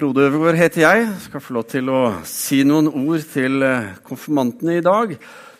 Frode 0.00 0.22
Øvergaard 0.30 0.56
heter 0.56 0.80
jeg. 0.80 1.08
Skal 1.20 1.42
få 1.44 1.52
lov 1.52 1.64
til 1.68 1.88
å 1.92 1.98
si 2.24 2.62
noen 2.64 2.86
ord 2.88 3.20
til 3.34 3.60
eh, 3.60 3.88
konfirmantene 4.00 4.78
i 4.78 4.84
dag. 4.84 5.10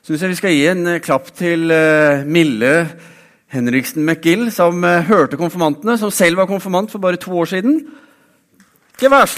Syns 0.00 0.22
jeg 0.24 0.30
vi 0.32 0.38
skal 0.38 0.54
gi 0.54 0.62
en 0.70 0.86
eh, 0.94 1.00
klapp 1.04 1.26
til 1.36 1.68
eh, 1.68 2.22
Mille 2.24 2.70
Henriksen 3.52 4.00
McGill, 4.00 4.46
som 4.48 4.80
hørte 4.80 5.36
konfirmantene, 5.36 5.98
som 6.00 6.08
selv 6.08 6.40
var 6.40 6.48
konfirmant 6.48 6.88
for 6.88 7.04
bare 7.04 7.20
to 7.20 7.34
år 7.36 7.50
siden. 7.50 7.82
Ikke 8.96 9.10
verst! 9.12 9.36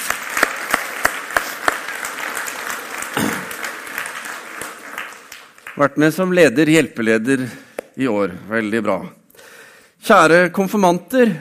Vært 5.82 5.98
med 5.98 6.14
som 6.14 6.30
leder, 6.30 6.70
hjelpeleder, 6.76 7.42
i 7.98 8.06
år. 8.06 8.38
Veldig 8.54 8.86
bra. 8.86 9.00
Kjære 10.06 10.40
konfirmanter. 10.54 11.34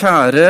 Kjære 0.00 0.48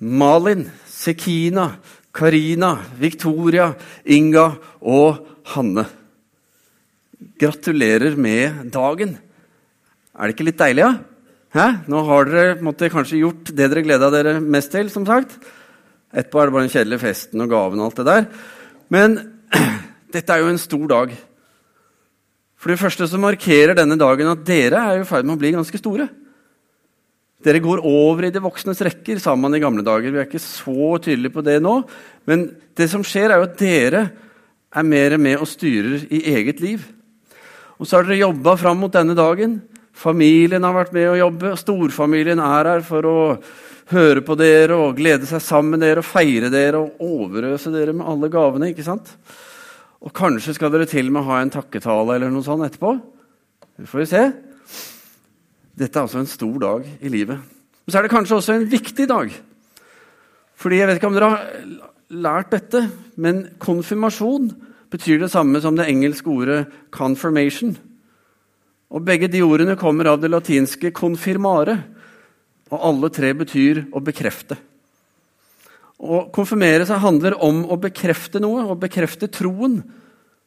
Malin, 0.00 0.66
Sekina, 0.90 1.68
Karina, 2.14 2.76
Victoria, 2.98 3.72
Inga 4.04 4.46
og 4.82 5.26
Hanne. 5.54 5.86
Gratulerer 7.40 8.16
med 8.16 8.70
dagen. 8.74 9.16
Er 10.14 10.26
det 10.26 10.36
ikke 10.36 10.48
litt 10.50 10.60
deilig, 10.60 10.86
da? 10.86 11.14
Ja? 11.54 11.68
Nå 11.90 12.02
har 12.08 12.30
dere 12.30 12.56
måtte, 12.62 12.90
kanskje 12.90 13.22
gjort 13.22 13.50
det 13.52 13.68
dere 13.70 13.84
gleda 13.86 14.10
dere 14.14 14.38
mest 14.42 14.72
til. 14.74 14.90
som 14.90 15.06
sagt. 15.06 15.36
Etterpå 16.14 16.40
er 16.40 16.46
det 16.46 16.54
bare 16.54 16.66
den 16.66 16.74
kjedelige 16.74 17.02
festen 17.02 17.42
og 17.42 17.50
gaven 17.50 17.80
og 17.80 17.90
alt 17.90 18.02
det 18.02 18.06
der. 18.06 18.26
Men 18.94 19.16
dette 20.14 20.32
er 20.32 20.42
jo 20.42 20.50
en 20.52 20.62
stor 20.62 20.86
dag. 20.90 21.14
For 22.54 22.70
det 22.70 22.80
første 22.80 23.08
så 23.10 23.18
markerer 23.20 23.74
denne 23.74 23.98
dagen 23.98 24.30
at 24.30 24.44
dere 24.46 24.82
er 24.92 25.02
i 25.02 25.08
ferd 25.08 25.26
med 25.26 25.34
å 25.34 25.42
bli 25.42 25.54
ganske 25.56 25.80
store. 25.80 26.06
Dere 27.44 27.60
går 27.60 27.82
over 27.84 28.24
i 28.24 28.32
de 28.32 28.40
voksnes 28.40 28.80
rekker, 28.86 29.18
sa 29.20 29.34
man 29.36 29.52
i 29.56 29.60
gamle 29.60 29.84
dager. 29.84 30.08
Vi 30.08 30.20
er 30.22 30.28
ikke 30.28 30.40
så 30.40 30.96
tydelige 31.04 31.34
på 31.34 31.44
det 31.44 31.58
nå. 31.60 31.76
Men 32.28 32.46
det 32.76 32.88
som 32.92 33.04
skjer, 33.04 33.34
er 33.34 33.42
jo 33.42 33.48
at 33.50 33.58
dere 33.60 34.04
er 34.74 34.86
mer 34.88 35.18
med 35.20 35.42
og 35.42 35.50
styrer 35.50 36.06
i 36.08 36.22
eget 36.32 36.62
liv. 36.64 36.86
Og 37.76 37.86
så 37.86 37.98
har 37.98 38.08
dere 38.08 38.22
jobba 38.22 38.56
fram 38.56 38.80
mot 38.80 38.92
denne 38.94 39.16
dagen. 39.18 39.58
Familien 39.94 40.64
har 40.64 40.74
vært 40.74 40.94
med 40.96 41.10
å 41.10 41.18
jobbe. 41.20 41.52
Storfamilien 41.60 42.40
er 42.40 42.70
her 42.72 42.86
for 42.86 43.06
å 43.06 43.18
høre 43.92 44.24
på 44.24 44.36
dere 44.40 44.78
og 44.80 44.96
glede 44.96 45.28
seg 45.28 45.42
sammen 45.44 45.76
med 45.76 45.84
dere 45.84 46.00
og 46.00 46.08
feire 46.08 46.48
dere 46.52 46.80
og 46.80 47.04
overøse 47.04 47.72
dere 47.74 47.92
med 47.92 48.08
alle 48.08 48.32
gavene. 48.32 48.72
ikke 48.72 48.86
sant? 48.86 49.12
Og 50.00 50.12
kanskje 50.16 50.56
skal 50.56 50.72
dere 50.72 50.88
til 50.88 51.12
og 51.12 51.18
med 51.18 51.28
ha 51.28 51.42
en 51.42 51.52
takketale 51.52 52.16
eller 52.16 52.32
noe 52.32 52.44
sånt 52.46 52.64
etterpå. 52.64 52.96
Det 53.76 53.88
får 53.90 54.02
vi 54.02 54.10
se. 54.10 54.24
Dette 55.74 55.98
er 55.98 56.06
altså 56.06 56.20
en 56.22 56.30
stor 56.30 56.58
dag 56.62 56.86
i 57.02 57.10
livet. 57.10 57.40
Men 57.84 57.92
så 57.92 57.98
er 57.98 58.06
det 58.06 58.12
kanskje 58.14 58.38
også 58.38 58.54
en 58.54 58.68
viktig 58.70 59.08
dag. 59.10 59.32
Fordi 60.54 60.78
jeg 60.78 60.88
vet 60.88 61.00
ikke 61.00 61.10
om 61.10 61.16
dere 61.16 61.30
har 61.32 61.48
lært 62.14 62.52
dette, 62.54 62.84
men 63.18 63.48
konfirmasjon 63.62 64.52
betyr 64.94 65.24
det 65.24 65.32
samme 65.32 65.58
som 65.60 65.74
det 65.76 65.88
engelske 65.90 66.30
ordet 66.30 66.66
'confirmation'. 66.92 67.76
Og 68.90 69.04
Begge 69.04 69.28
de 69.28 69.42
ordene 69.42 69.76
kommer 69.76 70.06
av 70.06 70.20
det 70.20 70.30
latinske 70.30 70.92
'confirmare', 70.92 71.82
og 72.70 72.78
alle 72.80 73.10
tre 73.10 73.34
betyr 73.34 73.86
å 73.92 74.00
bekrefte. 74.00 74.56
Å 75.98 76.30
konfirmere 76.30 76.86
seg 76.86 76.98
handler 76.98 77.34
om 77.42 77.64
å 77.64 77.76
bekrefte 77.80 78.40
noe, 78.40 78.64
å 78.64 78.78
bekrefte 78.78 79.28
troen, 79.28 79.82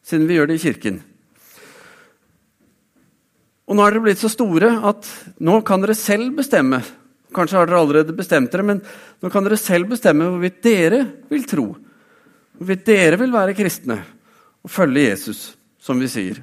siden 0.04 0.28
vi 0.28 0.36
gjør 0.36 0.48
det 0.48 0.56
i 0.56 0.64
kirken. 0.64 1.04
Og 3.68 3.76
nå 3.76 3.84
er 3.84 3.96
dere 3.96 4.06
blitt 4.06 4.22
så 4.22 4.32
store 4.32 4.70
at 4.88 5.08
nå 5.44 5.60
kan 5.68 5.84
dere 5.84 5.96
selv 5.98 6.38
bestemme. 6.38 6.80
Kanskje 7.36 7.60
har 7.60 7.68
dere 7.68 7.82
allerede 7.84 8.16
bestemt 8.16 8.52
dere, 8.54 8.64
men 8.64 8.80
nå 8.80 9.32
kan 9.32 9.44
dere 9.44 9.60
selv 9.60 9.92
bestemme 9.92 10.30
hvorvidt 10.32 10.62
dere 10.64 11.02
vil 11.28 11.44
tro. 11.50 11.68
Hvorvidt 12.58 12.86
dere 12.88 13.20
vil 13.20 13.36
være 13.36 13.58
kristne 13.58 14.00
og 14.64 14.72
følge 14.72 15.10
Jesus, 15.10 15.42
som 15.80 16.00
vi 16.00 16.08
sier. 16.12 16.40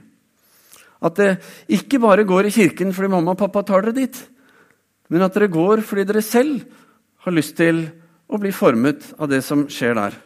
At 1.04 1.16
det 1.16 1.30
ikke 1.72 2.00
bare 2.00 2.28
går 2.28 2.48
i 2.48 2.54
kirken 2.54 2.92
fordi 2.96 3.12
mamma 3.12 3.34
og 3.34 3.40
pappa 3.40 3.64
tar 3.64 3.84
dere 3.84 3.96
dit, 3.96 4.20
men 5.12 5.24
at 5.24 5.34
dere 5.36 5.52
går 5.52 5.82
fordi 5.84 6.06
dere 6.08 6.24
selv 6.24 6.62
har 7.24 7.34
lyst 7.34 7.56
til 7.56 7.86
å 8.28 8.40
bli 8.40 8.52
formet 8.52 9.14
av 9.18 9.28
det 9.32 9.40
som 9.44 9.66
skjer 9.72 9.96
der. 9.96 10.16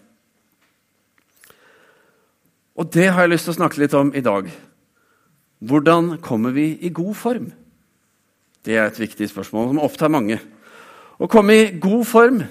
Og 2.79 2.91
det 2.95 3.09
har 3.11 3.27
jeg 3.27 3.33
lyst 3.33 3.49
til 3.49 3.57
å 3.57 3.59
snakke 3.59 3.83
litt 3.83 3.95
om 3.99 4.13
i 4.15 4.23
dag. 4.23 4.51
Hvordan 5.59 6.19
kommer 6.23 6.55
vi 6.55 6.71
i 6.87 6.93
god 6.95 7.15
form? 7.19 7.51
Det 8.65 8.77
er 8.77 8.87
et 8.87 9.01
viktig 9.01 9.29
spørsmål 9.31 9.71
som 9.73 9.81
ofte 9.83 10.07
er 10.07 10.13
mange. 10.13 10.39
Å 11.19 11.27
komme 11.31 11.57
i 11.57 11.71
god 11.81 12.05
form 12.07 12.43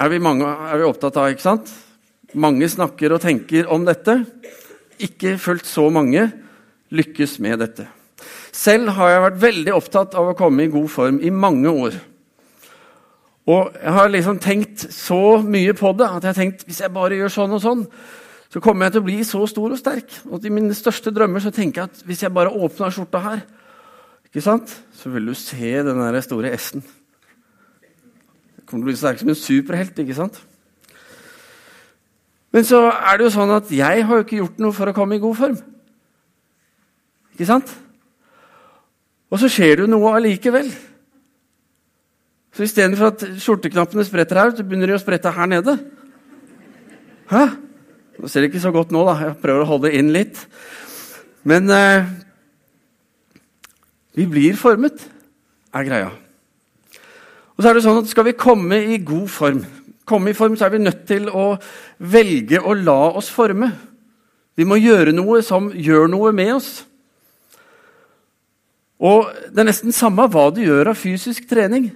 er 0.00 0.10
vi, 0.10 0.20
mange, 0.22 0.46
er 0.48 0.80
vi 0.80 0.86
opptatt 0.88 1.18
av, 1.20 1.28
ikke 1.32 1.44
sant? 1.44 1.72
Mange 2.34 2.66
snakker 2.70 3.14
og 3.14 3.22
tenker 3.22 3.68
om 3.70 3.84
dette. 3.86 4.16
Ikke 5.02 5.36
fullt 5.38 5.68
så 5.68 5.86
mange 5.92 6.24
lykkes 6.94 7.36
med 7.44 7.60
dette. 7.62 7.86
Selv 8.54 8.94
har 8.96 9.10
jeg 9.10 9.22
vært 9.26 9.40
veldig 9.42 9.76
opptatt 9.76 10.16
av 10.18 10.30
å 10.30 10.36
komme 10.38 10.64
i 10.64 10.72
god 10.72 10.90
form 10.90 11.20
i 11.20 11.30
mange 11.34 11.70
år. 11.70 11.96
Og 13.50 13.74
jeg 13.76 13.92
har 13.92 14.08
liksom 14.08 14.38
tenkt 14.40 14.86
så 14.94 15.38
mye 15.44 15.74
på 15.76 15.92
det 15.98 16.06
at 16.08 16.22
jeg 16.22 16.30
har 16.30 16.38
tenkt 16.38 16.64
hvis 16.64 16.80
jeg 16.80 16.94
bare 16.94 17.18
gjør 17.18 17.34
sånn 17.34 17.56
og 17.58 17.60
sånn, 17.60 17.82
så 18.54 18.60
kommer 18.62 18.86
jeg 18.86 18.94
til 18.94 19.02
å 19.02 19.06
bli 19.08 19.16
så 19.26 19.40
stor 19.50 19.72
og 19.74 19.78
sterk. 19.80 20.12
Og 20.30 20.44
I 20.46 20.50
mine 20.54 20.76
største 20.78 21.10
drømmer 21.10 21.42
så 21.42 21.50
tenker 21.50 21.82
jeg 21.82 21.90
at 21.90 22.02
hvis 22.06 22.20
jeg 22.22 22.30
bare 22.30 22.52
åpner 22.54 22.92
skjorta 22.94 23.22
her, 23.24 23.40
ikke 24.28 24.44
sant, 24.44 24.70
så 24.94 25.10
vil 25.10 25.26
du 25.26 25.34
se 25.34 25.72
den 25.82 25.98
der 25.98 26.18
store 26.22 26.52
S-en. 26.54 26.84
Jeg 28.54 28.62
kommer 28.70 28.84
til 28.84 28.86
å 28.86 28.92
bli 28.92 28.94
så 28.94 29.08
sterk 29.08 29.24
som 29.24 29.32
en 29.34 29.40
superhelt. 29.40 29.98
ikke 29.98 30.18
sant? 30.20 30.38
Men 32.54 32.62
så 32.68 32.84
er 32.94 33.18
det 33.18 33.26
jo 33.26 33.34
sånn 33.34 33.56
at 33.56 33.74
jeg 33.74 34.06
har 34.06 34.20
jo 34.20 34.28
ikke 34.28 34.38
gjort 34.38 34.62
noe 34.62 34.78
for 34.78 34.86
å 34.86 34.94
komme 34.94 35.18
i 35.18 35.22
god 35.26 35.38
form. 35.40 35.58
Ikke 37.34 37.50
sant? 37.50 37.74
Og 39.34 39.42
så 39.42 39.50
skjer 39.50 39.74
det 39.74 39.88
jo 39.88 39.90
noe 39.90 40.14
allikevel. 40.14 40.70
Så 42.54 42.68
istedenfor 42.70 43.10
at 43.10 43.28
skjorteknappene 43.42 44.06
spretter 44.06 44.38
her, 44.38 44.54
så 44.54 44.62
begynner 44.62 44.94
de 44.94 44.94
å 44.94 45.02
sprette 45.02 45.34
her 45.34 45.50
nede. 45.50 45.74
Hæ? 47.34 47.48
Nå 48.14 48.30
ser 48.30 48.44
det 48.44 48.52
ikke 48.52 48.62
så 48.62 48.70
godt 48.74 48.92
nå, 48.94 49.02
da. 49.08 49.14
Jeg 49.26 49.38
prøver 49.42 49.64
å 49.64 49.70
holde 49.72 49.90
inn 49.96 50.12
litt. 50.14 50.38
Men 51.48 51.66
eh, 51.74 52.06
vi 54.14 54.26
blir 54.30 54.58
formet, 54.58 55.02
er 55.74 55.88
greia. 55.88 56.12
Og 57.54 57.62
så 57.62 57.70
er 57.70 57.76
det 57.76 57.84
sånn 57.86 58.00
at 58.02 58.10
Skal 58.10 58.28
vi 58.28 58.38
komme 58.38 58.78
i 58.94 59.00
god 59.02 59.26
form, 59.30 59.60
komme 60.06 60.30
i 60.30 60.38
form, 60.38 60.54
så 60.56 60.68
er 60.68 60.76
vi 60.76 60.84
nødt 60.84 61.02
til 61.10 61.28
å 61.28 61.56
velge 61.98 62.62
å 62.62 62.76
la 62.78 63.00
oss 63.18 63.32
forme. 63.34 63.72
Vi 64.54 64.66
må 64.68 64.78
gjøre 64.78 65.14
noe 65.14 65.42
som 65.42 65.72
gjør 65.74 66.06
noe 66.12 66.30
med 66.36 66.54
oss. 66.54 66.72
Og 69.02 69.26
Det 69.50 69.60
er 69.60 69.72
nesten 69.72 69.92
samme 69.92 70.30
hva 70.30 70.48
du 70.54 70.62
gjør 70.62 70.94
av 70.94 71.00
fysisk 71.00 71.48
trening. 71.50 71.90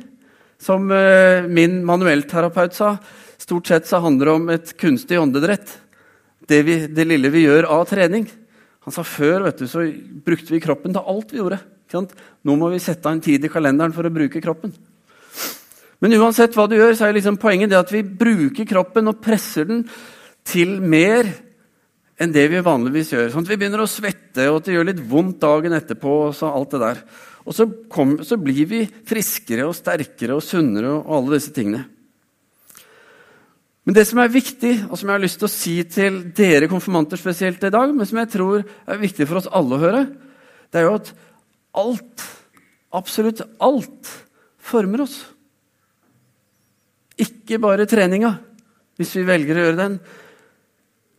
Som 0.58 0.90
eh, 0.90 1.46
min 1.46 1.84
manuellterapeut 1.86 2.74
sa, 2.74 2.96
stort 3.38 3.70
sett 3.70 3.86
så 3.86 4.02
handler 4.02 4.26
det 4.26 4.34
om 4.34 4.48
et 4.50 4.72
kunstig 4.80 5.20
åndedrett 5.22 5.78
det, 6.48 6.60
vi, 6.66 6.76
det, 6.88 7.06
lille 7.08 7.30
vi 7.32 7.44
gjør 7.46 7.68
av 7.74 7.86
trening. 7.90 8.26
Han 8.86 8.94
sa 8.94 9.04
før 9.04 9.46
vet 9.48 9.60
du, 9.60 9.66
så 9.68 9.84
brukte 10.24 10.54
vi 10.54 10.62
kroppen 10.64 10.94
til 10.96 11.10
alt 11.12 11.34
vi 11.34 11.42
gjorde. 11.42 11.60
Nå 12.44 12.54
må 12.56 12.70
vi 12.72 12.80
sette 12.82 13.08
av 13.08 13.16
en 13.16 13.24
tid 13.24 13.44
i 13.44 13.50
kalenderen 13.52 13.94
for 13.96 14.06
å 14.06 14.12
bruke 14.12 14.42
kroppen. 14.44 14.72
Men 15.98 16.14
uansett 16.20 16.54
hva 16.54 16.68
du 16.70 16.76
gjør, 16.78 16.94
så 16.94 17.08
er 17.08 17.16
liksom 17.16 17.40
poenget 17.40 17.72
det 17.72 17.80
at 17.80 17.90
vi 17.92 18.04
bruker 18.06 18.68
kroppen 18.68 19.10
og 19.10 19.20
presser 19.24 19.66
den 19.68 19.82
til 20.46 20.78
mer 20.80 21.26
enn 22.18 22.34
det 22.34 22.46
vi 22.52 22.62
vanligvis 22.64 23.12
gjør. 23.14 23.32
Sånn 23.32 23.46
at 23.46 23.50
vi 23.52 23.58
begynner 23.60 23.82
å 23.82 23.90
svette, 23.90 24.46
og 24.50 24.60
at 24.60 24.68
det 24.68 24.76
gjør 24.76 24.88
litt 24.90 25.02
vondt 25.10 25.40
dagen 25.42 25.74
etterpå. 25.76 26.14
Og 26.28 26.36
så 26.38 26.50
alt 26.50 26.74
det 26.74 26.82
der. 26.82 27.02
Og 27.48 27.56
så, 27.56 27.66
kom, 27.90 28.18
så 28.26 28.38
blir 28.40 28.66
vi 28.70 28.82
friskere 29.08 29.66
og 29.68 29.76
sterkere 29.76 30.36
og 30.36 30.44
sunnere 30.44 30.98
og 30.98 31.14
alle 31.18 31.38
disse 31.38 31.54
tingene. 31.56 31.86
Men 33.88 33.96
det 33.96 34.02
som 34.04 34.18
er 34.20 34.28
viktig, 34.28 34.74
og 34.90 34.98
som 35.00 35.08
jeg 35.08 35.16
har 35.16 35.22
lyst 35.22 35.38
til 35.40 35.48
å 35.48 35.48
si 35.48 35.74
til 35.88 36.18
dere 36.36 36.66
konfirmanter 36.68 37.16
spesielt 37.16 37.62
i 37.64 37.70
dag, 37.72 37.94
men 37.96 38.04
som 38.04 38.18
jeg 38.20 38.28
tror 38.34 38.60
er 38.60 39.00
viktig 39.00 39.24
for 39.24 39.40
oss 39.40 39.48
alle 39.48 39.78
å 39.78 39.80
høre, 39.80 40.02
det 40.68 40.76
er 40.76 40.84
jo 40.84 40.98
at 40.98 41.08
alt, 41.80 42.24
absolutt 42.92 43.40
alt, 43.64 44.10
former 44.60 45.06
oss. 45.06 45.16
Ikke 47.16 47.56
bare 47.64 47.88
treninga, 47.88 48.34
hvis 49.00 49.14
vi 49.16 49.24
velger 49.24 49.56
å 49.56 49.64
gjøre 49.70 49.80
den. 49.80 49.96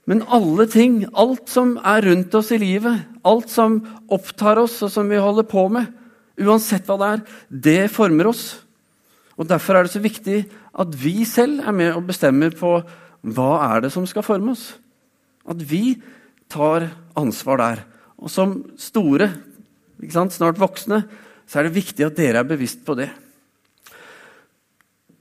Men 0.05 0.21
alle 0.29 0.69
ting, 0.69 1.01
alt 1.09 1.49
som 1.49 1.73
er 1.81 2.05
rundt 2.05 2.37
oss 2.37 2.53
i 2.53 2.61
livet, 2.61 3.01
alt 3.25 3.49
som 3.49 3.81
opptar 4.13 4.61
oss, 4.61 4.77
og 4.85 4.93
som 4.93 5.09
vi 5.09 5.17
holder 5.17 5.49
på 5.49 5.65
med, 5.73 5.89
uansett 6.37 6.85
hva 6.85 7.01
det 7.01 7.13
er, 7.15 7.29
det 7.49 7.79
former 7.97 8.29
oss. 8.29 8.51
Og 9.39 9.47
Derfor 9.47 9.77
er 9.77 9.87
det 9.87 9.93
så 9.93 10.01
viktig 10.03 10.41
at 10.79 10.95
vi 11.03 11.23
selv 11.25 11.61
er 11.63 11.71
med 11.71 11.93
og 11.95 12.09
bestemmer 12.09 12.51
på 12.51 12.81
hva 13.23 13.51
er 13.71 13.85
det 13.85 13.93
som 13.93 14.07
skal 14.07 14.25
forme 14.25 14.51
oss. 14.51 14.73
At 15.47 15.63
vi 15.63 15.95
tar 16.51 16.89
ansvar 17.17 17.57
der. 17.61 17.81
Og 18.19 18.29
som 18.31 18.57
store, 18.77 19.31
snart 20.11 20.59
voksne, 20.59 21.03
så 21.47 21.59
er 21.59 21.67
det 21.67 21.75
viktig 21.75 22.05
at 22.05 22.17
dere 22.17 22.43
er 22.43 22.51
bevisst 22.51 22.83
på 22.85 22.97
det. 22.99 23.09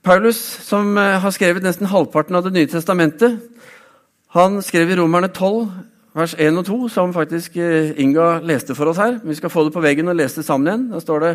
Paulus, 0.03 0.37
som 0.63 0.97
eh, 0.97 1.19
har 1.19 1.31
skrevet 1.35 1.63
nesten 1.63 1.89
halvparten 1.91 2.35
av 2.35 2.43
Det 2.43 2.53
nye 2.55 2.67
testamentet, 2.71 3.39
han 4.35 4.61
skrev 4.61 4.91
i 4.91 4.95
Romerne 4.99 5.27
12, 5.27 5.71
vers 6.15 6.35
1 6.37 6.59
og 6.61 6.65
2, 6.65 6.77
som 6.93 7.13
faktisk 7.13 7.57
eh, 7.57 7.95
Inga 7.99 8.39
leste 8.45 8.75
for 8.75 8.91
oss 8.91 9.01
her. 9.01 9.19
Vi 9.23 9.35
skal 9.35 9.49
få 9.49 9.65
det 9.65 9.73
på 9.73 9.83
veggen 9.83 10.07
og 10.07 10.15
lese 10.15 10.39
det 10.39 10.45
sammen 10.47 10.67
igjen. 10.67 10.87
Da 10.93 11.01
står 11.03 11.25
det 11.25 11.33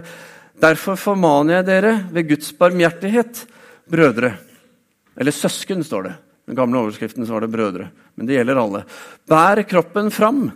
Derfor 0.62 0.98
formaner 1.00 1.58
jeg 1.58 1.66
dere 1.68 1.94
ved 2.14 2.28
Guds 2.28 2.52
barmhjertighet, 2.56 3.44
brødre. 3.90 4.34
Eller 5.18 5.34
søsken, 5.34 5.82
står 5.84 6.08
det. 6.08 6.14
Den 6.46 6.58
gamle 6.58 6.78
overskriften 6.78 7.26
var 7.28 7.44
det 7.44 7.52
brødre. 7.52 7.88
Men 8.14 8.28
det 8.28 8.36
gjelder 8.38 8.60
alle. 8.60 8.84
Bær 9.28 9.62
kroppen 9.68 10.10
fram 10.14 10.46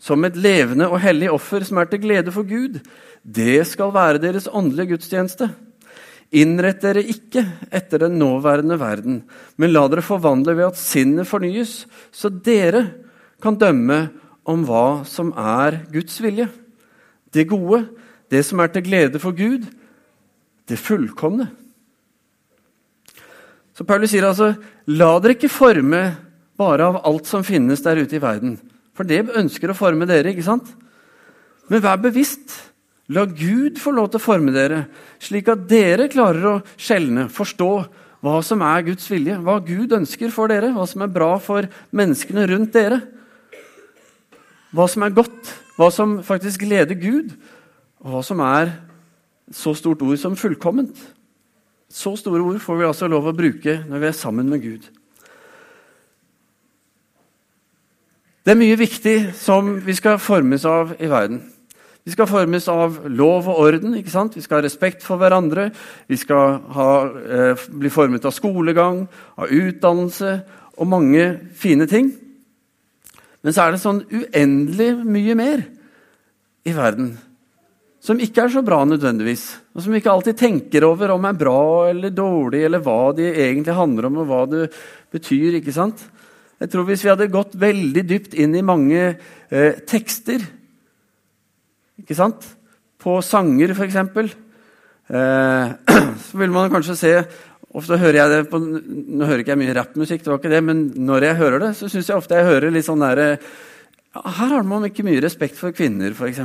som 0.00 0.24
et 0.24 0.38
levende 0.40 0.88
og 0.88 1.00
hellig 1.02 1.28
offer 1.32 1.64
som 1.66 1.78
er 1.80 1.90
til 1.90 2.02
glede 2.02 2.32
for 2.34 2.48
Gud. 2.48 2.80
Det 3.22 3.60
skal 3.68 3.92
være 3.94 4.22
deres 4.22 4.48
åndelige 4.48 4.94
gudstjeneste. 4.94 5.50
Innrett 6.30 6.80
dere 6.82 7.02
ikke 7.02 7.42
etter 7.74 8.04
den 8.06 8.16
nåværende 8.20 8.78
verden, 8.78 9.16
men 9.58 9.72
la 9.74 9.82
dere 9.90 10.04
forvandle 10.06 10.54
ved 10.54 10.70
at 10.70 10.78
sinnet 10.78 11.26
fornyes, 11.26 11.84
så 12.14 12.30
dere 12.30 12.84
kan 13.42 13.58
dømme 13.58 14.04
om 14.46 14.62
hva 14.66 15.02
som 15.10 15.32
er 15.34 15.82
Guds 15.90 16.20
vilje. 16.22 16.46
Det 17.34 17.48
gode, 17.50 17.82
det 18.30 18.44
som 18.46 18.60
er 18.62 18.70
til 18.72 18.86
glede 18.86 19.20
for 19.22 19.34
Gud, 19.36 19.66
det 20.70 20.78
fullkomne. 20.78 21.48
Så 23.74 23.86
Paulus 23.88 24.12
sier 24.12 24.26
altså, 24.28 24.52
la 24.92 25.12
dere 25.18 25.36
ikke 25.38 25.50
forme 25.50 26.02
bare 26.60 26.90
av 26.90 27.00
alt 27.08 27.28
som 27.30 27.46
finnes 27.46 27.82
der 27.82 28.02
ute 28.02 28.18
i 28.18 28.22
verden. 28.22 28.58
For 28.94 29.08
det 29.08 29.24
ønsker 29.40 29.72
å 29.72 29.78
forme 29.78 30.06
dere, 30.08 30.34
ikke 30.34 30.44
sant? 30.46 30.68
Men 31.70 31.82
vær 31.82 32.02
bevisst 32.02 32.58
La 33.10 33.24
Gud 33.26 33.78
få 33.82 33.90
lov 33.90 34.12
til 34.12 34.20
å 34.20 34.22
forme 34.22 34.52
dere, 34.54 34.84
slik 35.18 35.48
at 35.50 35.64
dere 35.70 36.06
klarer 36.12 36.44
å 36.46 36.52
skjelne, 36.78 37.24
forstå 37.32 37.70
hva 38.22 38.36
som 38.46 38.62
er 38.62 38.84
Guds 38.86 39.08
vilje, 39.10 39.34
hva 39.42 39.56
Gud 39.64 39.96
ønsker 39.96 40.30
for 40.30 40.52
dere, 40.52 40.70
hva 40.70 40.84
som 40.86 41.02
er 41.02 41.10
bra 41.10 41.32
for 41.42 41.66
menneskene 41.96 42.44
rundt 42.52 42.76
dere. 42.76 43.00
Hva 44.70 44.86
som 44.92 45.02
er 45.02 45.16
godt, 45.16 45.50
hva 45.74 45.88
som 45.90 46.20
faktisk 46.22 46.62
gleder 46.62 46.94
Gud, 47.00 47.32
og 48.00 48.14
hva 48.14 48.22
som 48.24 48.40
er 48.44 48.72
så 49.52 49.74
stort 49.76 50.02
ord 50.02 50.18
som 50.20 50.36
fullkomment. 50.38 50.96
Så 51.90 52.14
store 52.16 52.42
ord 52.42 52.60
får 52.62 52.78
vi 52.78 52.86
altså 52.86 53.08
lov 53.10 53.26
å 53.26 53.36
bruke 53.36 53.80
når 53.88 54.02
vi 54.02 54.08
er 54.08 54.16
sammen 54.16 54.50
med 54.50 54.62
Gud. 54.62 54.84
Det 58.40 58.54
er 58.54 58.60
mye 58.60 58.78
viktig 58.78 59.16
som 59.36 59.74
vi 59.84 59.94
skal 59.98 60.20
formes 60.22 60.64
av 60.64 60.94
i 61.02 61.10
verden. 61.10 61.42
Vi 62.06 62.14
skal 62.14 62.30
formes 62.30 62.64
av 62.72 63.02
lov 63.12 63.50
og 63.50 63.58
orden. 63.66 63.94
ikke 63.94 64.10
sant? 64.10 64.36
Vi 64.36 64.40
skal 64.40 64.60
ha 64.60 64.64
respekt 64.64 65.04
for 65.04 65.20
hverandre. 65.20 65.68
Vi 66.08 66.16
skal 66.16 66.58
ha, 66.72 66.90
eh, 67.04 67.66
bli 67.68 67.90
formet 67.90 68.24
av 68.24 68.32
skolegang, 68.32 69.08
av 69.36 69.46
utdannelse 69.50 70.42
og 70.78 70.86
mange 70.86 71.40
fine 71.54 71.86
ting. 71.86 72.14
Men 73.42 73.52
så 73.52 73.66
er 73.66 73.72
det 73.72 73.80
sånn 73.80 74.04
uendelig 74.08 75.04
mye 75.04 75.34
mer 75.34 75.66
i 76.64 76.72
verden 76.72 77.18
som 78.00 78.20
ikke 78.20 78.46
er 78.46 78.52
så 78.54 78.62
bra 78.64 78.78
nødvendigvis, 78.88 79.44
og 79.76 79.84
som 79.84 79.94
ikke 79.96 80.12
alltid 80.12 80.38
tenker 80.40 80.86
over 80.88 81.12
om 81.12 81.26
er 81.28 81.36
bra 81.36 81.60
eller 81.90 82.14
dårlig, 82.16 82.62
eller 82.64 82.80
hva 82.84 83.12
de 83.16 83.28
egentlig 83.28 83.76
handler 83.76 84.08
om, 84.08 84.22
og 84.22 84.30
hva 84.30 84.40
det 84.48 84.70
betyr. 85.12 85.58
ikke 85.58 85.74
sant? 85.76 86.00
Jeg 86.60 86.72
tror 86.72 86.84
Hvis 86.88 87.04
vi 87.04 87.12
hadde 87.12 87.32
gått 87.32 87.56
veldig 87.60 88.04
dypt 88.08 88.34
inn 88.36 88.56
i 88.56 88.64
mange 88.64 89.00
eh, 89.48 89.78
tekster 89.88 90.42
ikke 92.00 92.16
sant? 92.16 92.44
På 93.00 93.20
sanger, 93.24 93.72
f.eks. 93.76 93.96
Eh, 94.00 95.70
så 96.26 96.40
vil 96.40 96.52
man 96.52 96.72
kanskje 96.72 96.98
se 96.98 97.14
Ofte 97.70 98.00
hører 98.02 98.16
jeg 98.18 98.30
det 98.32 98.38
på, 98.50 98.58
Nå 98.58 99.26
hører 99.28 99.44
ikke 99.44 99.52
jeg 99.54 99.60
mye 99.60 99.74
rappmusikk, 99.76 100.24
det 100.24 100.32
var 100.32 100.40
ikke 100.40 100.50
det, 100.50 100.62
men 100.66 100.78
når 101.06 101.28
jeg 101.28 101.38
hører 101.38 101.62
det, 101.62 101.74
så 101.78 101.86
syns 101.86 102.08
jeg 102.10 102.18
ofte 102.18 102.34
jeg 102.34 102.48
hører 102.48 102.72
litt 102.74 102.88
sånn 102.88 103.04
derre 103.04 103.28
ja, 103.36 104.22
Her 104.40 104.56
har 104.56 104.64
man 104.66 104.88
ikke 104.88 105.06
mye 105.06 105.22
respekt 105.22 105.60
for 105.60 105.76
kvinner, 105.76 106.10
f.eks. 106.16 106.40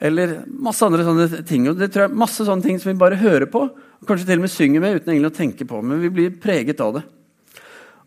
Eller 0.00 0.38
masse 0.46 0.84
andre 0.86 1.04
sånne 1.04 1.42
ting. 1.46 1.68
og 1.68 1.76
det 1.78 1.90
tror 1.92 2.06
jeg 2.06 2.16
Masse 2.16 2.44
sånne 2.46 2.64
ting 2.64 2.78
som 2.80 2.90
vi 2.90 2.98
bare 2.98 3.20
hører 3.20 3.46
på, 3.50 3.66
og 3.68 4.06
kanskje 4.08 4.26
til 4.26 4.40
og 4.40 4.46
med 4.46 4.52
synger 4.52 4.80
med 4.80 4.96
uten 4.96 5.12
egentlig 5.12 5.32
å 5.32 5.36
tenke 5.36 5.66
på. 5.68 5.82
Men 5.82 6.00
vi 6.00 6.10
blir 6.10 6.38
preget 6.40 6.80
av 6.80 6.96
det. 6.96 7.04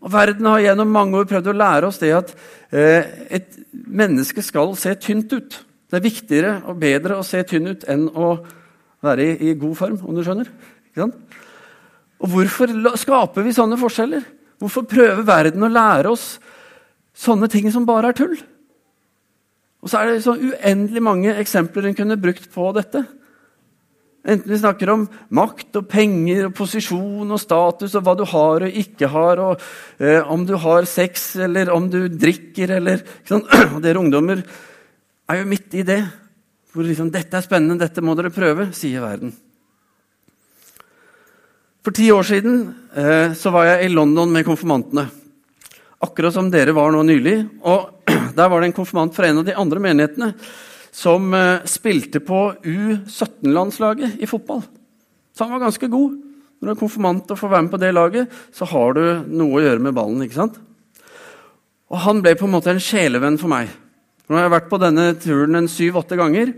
Og 0.02 0.12
Verden 0.12 0.46
har 0.50 0.60
gjennom 0.60 0.92
mange 0.92 1.16
år 1.18 1.28
prøvd 1.30 1.48
å 1.50 1.56
lære 1.56 1.88
oss 1.88 1.98
det 2.02 2.12
at 2.14 2.34
eh, 2.70 3.06
et 3.38 3.56
menneske 3.72 4.44
skal 4.44 4.74
se 4.78 4.92
tynt 5.00 5.32
ut. 5.32 5.56
Det 5.86 5.98
er 5.98 6.04
viktigere 6.04 6.52
og 6.66 6.80
bedre 6.82 7.16
å 7.16 7.24
se 7.26 7.40
tynn 7.46 7.70
ut 7.70 7.86
enn 7.88 8.08
å 8.10 8.34
være 9.06 9.24
i, 9.24 9.50
i 9.50 9.54
god 9.58 9.76
form, 9.78 10.00
om 10.02 10.16
du 10.16 10.22
skjønner. 10.26 10.50
Og 10.96 12.28
Hvorfor 12.32 12.72
skaper 12.98 13.46
vi 13.46 13.54
sånne 13.56 13.78
forskjeller? 13.80 14.26
Hvorfor 14.60 14.86
prøver 14.88 15.24
verden 15.26 15.64
å 15.64 15.72
lære 15.72 16.12
oss 16.12 16.36
sånne 17.16 17.48
ting 17.52 17.68
som 17.72 17.86
bare 17.88 18.12
er 18.12 18.18
tull? 18.18 18.36
Og 19.86 19.90
så 19.92 20.00
er 20.00 20.08
det 20.10 20.24
så 20.24 20.34
uendelig 20.34 20.98
mange 21.06 21.30
eksempler 21.38 21.86
en 21.86 21.94
kunne 21.94 22.18
brukt 22.18 22.48
på 22.50 22.64
dette. 22.74 23.04
Enten 24.26 24.50
vi 24.50 24.58
snakker 24.58 24.90
om 24.90 25.04
makt 25.38 25.78
og 25.78 25.86
penger 25.86 26.48
og 26.48 26.56
posisjon 26.58 27.30
og 27.30 27.38
status 27.38 27.94
og 27.94 28.02
hva 28.02 28.16
du 28.18 28.24
har 28.26 28.64
og 28.66 28.78
ikke 28.82 29.06
har, 29.12 29.38
og 29.38 29.62
eh, 30.02 30.18
om 30.26 30.42
du 30.42 30.56
har 30.58 30.88
sex 30.90 31.28
eller 31.46 31.70
om 31.70 31.86
du 31.86 32.08
drikker 32.10 32.74
eller 32.80 33.04
Dere 33.84 34.02
ungdommer 34.02 34.42
er 34.42 35.38
jo 35.38 35.46
midt 35.54 35.78
i 35.78 35.86
det. 35.86 36.00
Hvor 36.74 36.82
liksom, 36.82 37.14
'Dette 37.14 37.38
er 37.38 37.46
spennende, 37.46 37.78
dette 37.78 38.02
må 38.02 38.18
dere 38.18 38.34
prøve', 38.34 38.72
sier 38.74 39.06
verden. 39.06 39.30
For 41.86 41.94
ti 41.94 42.10
år 42.10 42.26
siden 42.26 42.74
eh, 42.98 43.30
så 43.38 43.54
var 43.54 43.70
jeg 43.70 43.86
i 43.86 43.94
London 43.94 44.34
med 44.34 44.42
konfirmantene. 44.44 45.06
Akkurat 46.02 46.34
som 46.34 46.50
dere 46.50 46.74
var 46.74 46.90
nå 46.90 47.06
nylig. 47.06 47.38
Og 47.62 47.95
Der 48.36 48.50
var 48.52 48.60
det 48.60 48.70
en 48.70 48.76
konfirmant 48.76 49.14
fra 49.16 49.28
en 49.28 49.40
av 49.40 49.46
de 49.46 49.56
andre 49.56 49.80
menighetene 49.82 50.32
som 50.96 51.32
eh, 51.36 51.64
spilte 51.68 52.20
på 52.24 52.40
U17-landslaget 52.64 54.20
i 54.20 54.28
fotball. 54.28 54.62
Så 55.36 55.44
han 55.44 55.52
var 55.56 55.66
ganske 55.66 55.88
god. 55.92 56.14
Når 56.56 56.68
du 56.68 56.72
er 56.72 56.80
konfirmant 56.80 57.32
og 57.32 57.38
får 57.38 57.52
være 57.52 57.66
med 57.66 57.72
på 57.74 57.80
det 57.82 57.92
laget, 57.92 58.38
så 58.52 58.68
har 58.68 58.96
du 58.96 59.02
noe 59.28 59.58
å 59.58 59.64
gjøre 59.64 59.82
med 59.84 59.96
ballen. 59.96 60.22
ikke 60.24 60.38
sant? 60.38 60.56
Og 61.92 62.00
Han 62.02 62.22
ble 62.24 62.34
på 62.34 62.48
en 62.48 62.54
måte 62.56 62.72
en 62.72 62.82
sjelevenn 62.82 63.36
for 63.38 63.52
meg. 63.52 63.68
Nå 64.26 64.36
har 64.36 64.48
jeg 64.48 64.56
vært 64.56 64.72
på 64.72 64.80
denne 64.82 65.04
turen 65.22 65.60
en 65.60 65.68
syv-åtte 65.70 66.16
ganger. 66.18 66.54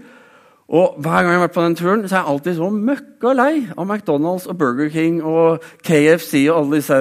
Og 0.69 1.01
hver 1.03 1.25
gang 1.25 1.33
jeg 1.33 1.41
har 1.41 1.47
vært 1.47 1.57
på 1.57 1.65
den 1.65 1.77
turen, 1.77 2.05
så 2.07 2.15
er 2.15 2.21
jeg 2.23 2.33
alltid 2.33 2.57
så 2.59 2.71
møkka 2.73 3.33
lei 3.37 3.53
av 3.75 3.87
McDonald's 3.87 4.47
og 4.49 4.59
Burger 4.61 4.91
King 4.93 5.23
og 5.25 5.65
KFC 5.85 6.47
og 6.47 6.59
alle 6.63 6.81
disse 6.81 6.99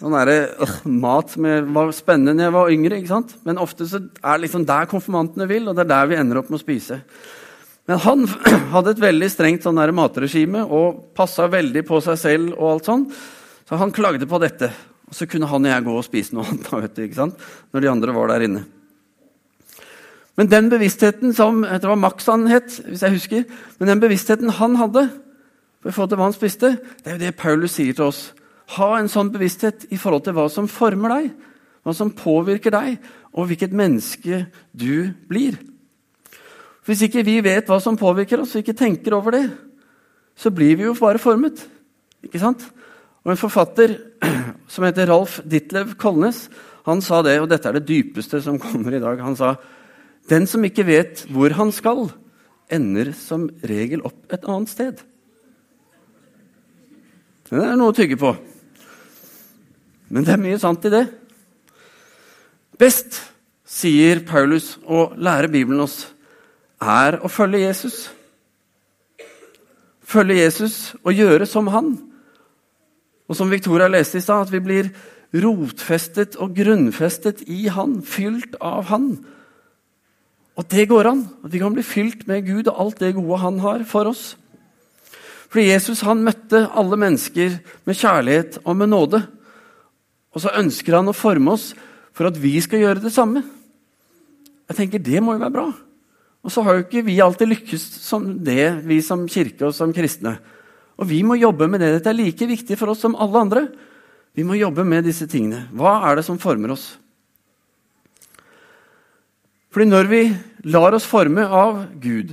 sånn 0.00 0.16
øh, 0.18 0.74
mat 0.90 1.30
som 1.34 1.46
var 1.76 1.92
spennende 1.94 2.38
da 2.38 2.48
jeg 2.48 2.56
var 2.56 2.72
yngre. 2.72 2.98
ikke 2.98 3.12
sant? 3.12 3.36
Men 3.46 3.60
ofte 3.62 3.86
så 3.88 4.00
er 4.00 4.36
det 4.36 4.46
liksom 4.46 4.66
der 4.68 4.90
konfirmantene 4.90 5.48
vil, 5.50 5.68
og 5.68 5.76
det 5.76 5.84
er 5.84 5.92
der 5.92 6.10
vi 6.10 6.18
ender 6.18 6.40
opp 6.40 6.50
med 6.50 6.58
å 6.58 6.64
spise. 6.64 7.00
Men 7.88 8.00
han 8.04 8.24
hadde 8.74 8.94
et 8.94 9.04
veldig 9.04 9.30
strengt 9.32 9.66
sånn 9.66 9.80
matregime 9.94 10.64
og 10.64 11.10
passa 11.16 11.48
veldig 11.52 11.84
på 11.86 12.00
seg 12.04 12.20
selv. 12.20 12.54
og 12.58 12.70
alt 12.72 12.90
sånn. 12.90 13.08
Så 13.68 13.80
han 13.80 13.94
klagde 13.94 14.28
på 14.28 14.40
dette. 14.42 14.70
Og 15.08 15.16
så 15.16 15.28
kunne 15.30 15.48
han 15.48 15.66
og 15.66 15.70
jeg 15.70 15.84
gå 15.84 15.98
og 15.98 16.06
spise 16.06 16.36
noe 16.36 16.48
annet 16.72 17.04
sant? 17.16 17.36
når 17.72 17.84
de 17.84 17.92
andre 17.92 18.16
var 18.16 18.32
der 18.32 18.48
inne. 18.48 18.64
Men 20.34 20.48
den 20.50 20.70
bevisstheten 20.72 21.34
som 21.34 21.62
det 21.62 21.86
var 21.86 22.00
Max 22.00 22.26
han 22.26 22.48
het, 22.50 22.80
hvis 22.88 23.04
jeg 23.06 23.14
husker, 23.14 23.44
men 23.78 23.92
den 23.92 24.00
bevisstheten 24.02 24.50
han 24.58 24.74
hadde, 24.80 25.06
for 25.78 25.92
å 25.92 25.94
få 25.94 26.06
til 26.08 26.18
hva 26.18 26.26
han 26.26 26.34
spiste, 26.34 26.72
det 27.04 27.12
er 27.12 27.14
jo 27.14 27.22
det 27.22 27.36
Paulus 27.38 27.76
sier 27.76 27.94
til 27.94 28.08
oss. 28.08 28.32
Ha 28.78 28.88
en 28.96 29.10
sånn 29.12 29.32
bevissthet 29.34 29.88
i 29.92 29.98
forhold 30.00 30.24
til 30.24 30.36
hva 30.36 30.46
som 30.52 30.68
former 30.70 31.12
deg, 31.12 31.30
hva 31.84 31.92
som 31.96 32.12
påvirker 32.16 32.72
deg, 32.72 32.96
og 33.34 33.50
hvilket 33.50 33.74
menneske 33.76 34.44
du 34.72 35.12
blir. 35.28 35.58
Hvis 36.84 37.04
ikke 37.06 37.24
vi 37.26 37.38
vet 37.44 37.68
hva 37.68 37.78
som 37.82 37.98
påvirker 38.00 38.40
oss, 38.40 38.54
og 38.54 38.62
ikke 38.62 38.76
tenker 38.78 39.16
over 39.16 39.36
det, 39.36 39.44
så 40.36 40.50
blir 40.52 40.76
vi 40.78 40.88
jo 40.88 40.96
bare 40.98 41.20
formet. 41.20 41.60
Ikke 42.24 42.40
sant? 42.42 42.64
Og 43.24 43.32
En 43.32 43.40
forfatter 43.40 43.96
som 44.72 44.84
heter 44.84 45.08
Ralf 45.08 45.40
Ditlev 45.48 45.94
Kolnes, 46.00 46.48
han 46.84 47.00
sa 47.00 47.22
det, 47.24 47.38
og 47.40 47.48
dette 47.48 47.70
er 47.70 47.78
det 47.78 47.88
dypeste 47.88 48.42
som 48.44 48.60
kommer 48.60 48.92
i 48.92 49.00
dag. 49.00 49.20
Han 49.24 49.36
sa 49.38 49.54
den 50.28 50.44
som 50.48 50.64
ikke 50.64 50.84
vet 50.84 51.24
hvor 51.32 51.54
han 51.56 51.72
skal, 51.72 52.10
ender 52.72 53.12
som 53.16 53.46
regel 53.64 54.04
opp 54.04 54.32
et 54.32 54.44
annet 54.44 54.72
sted. 54.72 55.00
Det 57.48 57.60
er 57.60 57.76
noe 57.76 57.92
å 57.92 57.96
tygge 57.96 58.18
på. 58.20 58.34
Men 60.14 60.22
det 60.22 60.36
er 60.36 60.42
mye 60.42 60.58
sant 60.62 60.84
i 60.86 60.92
det. 60.92 61.04
Best, 62.78 63.18
sier 63.66 64.20
Paulus, 64.26 64.76
å 64.86 65.08
lære 65.18 65.50
Bibelen 65.50 65.82
oss, 65.82 66.04
er 66.78 67.18
å 67.18 67.30
følge 67.32 67.64
Jesus. 67.64 68.04
Følge 70.06 70.38
Jesus 70.38 70.94
og 71.02 71.18
gjøre 71.18 71.48
som 71.50 71.70
han. 71.74 71.96
Og 73.26 73.38
som 73.38 73.50
Victoria 73.50 73.90
leste 73.90 74.20
i 74.20 74.22
stad, 74.22 74.46
at 74.46 74.54
vi 74.54 74.62
blir 74.62 74.92
rotfestet 75.42 76.38
og 76.38 76.54
grunnfestet 76.54 77.42
i 77.50 77.64
han, 77.72 77.98
fylt 78.06 78.54
av 78.62 78.92
han. 78.92 79.16
Og 80.54 80.66
det 80.70 80.86
går 80.92 81.10
an. 81.10 81.24
At 81.42 81.50
vi 81.50 81.62
kan 81.62 81.74
bli 81.74 81.82
fylt 81.82 82.28
med 82.30 82.46
Gud 82.46 82.68
og 82.70 82.78
alt 82.86 83.02
det 83.02 83.16
gode 83.16 83.42
han 83.42 83.58
har 83.64 83.82
for 83.88 84.12
oss. 84.12 84.34
Fordi 85.50 85.72
Jesus 85.72 86.04
han 86.06 86.22
møtte 86.26 86.68
alle 86.70 86.98
mennesker 87.00 87.58
med 87.86 87.98
kjærlighet 87.98 88.60
og 88.62 88.76
med 88.78 88.94
nåde. 88.94 89.24
Og 90.34 90.42
så 90.42 90.52
ønsker 90.58 90.98
han 90.98 91.10
å 91.10 91.16
forme 91.16 91.54
oss 91.54 91.70
for 92.14 92.28
at 92.28 92.38
vi 92.38 92.56
skal 92.62 92.82
gjøre 92.82 93.04
det 93.04 93.14
samme. 93.14 93.44
Jeg 94.70 94.78
tenker 94.78 95.02
Det 95.02 95.22
må 95.22 95.36
jo 95.36 95.42
være 95.44 95.54
bra. 95.54 95.68
Og 96.44 96.52
så 96.52 96.64
har 96.64 96.76
jo 96.76 96.84
ikke 96.84 97.04
vi 97.06 97.20
alltid 97.24 97.48
lykkes 97.50 97.84
som 98.04 98.26
det, 98.44 98.84
vi 98.84 98.98
som 99.04 99.24
kirke 99.30 99.70
og 99.70 99.76
som 99.76 99.94
kristne. 99.96 100.36
Og 101.00 101.08
vi 101.08 101.22
må 101.26 101.38
jobbe 101.40 101.68
med 101.70 101.80
det. 101.80 101.94
Dette 101.96 102.12
er 102.12 102.18
like 102.18 102.48
viktig 102.50 102.76
for 102.78 102.92
oss 102.92 103.00
som 103.02 103.16
alle 103.16 103.40
andre. 103.40 103.64
Vi 104.36 104.44
må 104.46 104.58
jobbe 104.58 104.84
med 104.86 105.06
disse 105.06 105.26
tingene. 105.30 105.64
Hva 105.72 105.96
er 106.10 106.18
det 106.18 106.26
som 106.26 106.40
former 106.42 106.74
oss? 106.74 106.92
Fordi 109.74 109.88
når 109.88 110.10
vi 110.10 110.22
lar 110.70 110.94
oss 110.94 111.06
forme 111.08 111.46
av 111.48 111.80
Gud, 112.02 112.30